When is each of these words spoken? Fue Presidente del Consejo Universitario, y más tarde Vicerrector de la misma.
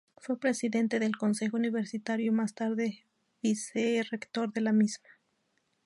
Fue 0.17 0.39
Presidente 0.39 0.97
del 0.97 1.15
Consejo 1.15 1.57
Universitario, 1.57 2.25
y 2.31 2.33
más 2.33 2.55
tarde 2.55 3.05
Vicerrector 3.43 4.51
de 4.51 4.61
la 4.61 4.73
misma. 4.73 5.05